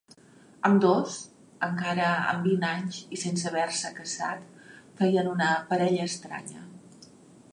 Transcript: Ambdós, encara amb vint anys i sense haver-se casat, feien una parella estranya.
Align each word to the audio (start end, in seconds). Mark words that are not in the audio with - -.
Ambdós, 0.67 1.17
encara 1.67 2.07
amb 2.31 2.47
vint 2.51 2.65
anys 2.69 2.97
i 3.17 3.21
sense 3.25 3.47
haver-se 3.49 3.93
casat, 3.99 4.49
feien 5.03 5.31
una 5.35 5.53
parella 5.75 6.11
estranya. 6.13 6.65